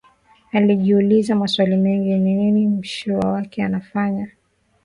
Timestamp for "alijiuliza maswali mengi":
0.51-2.13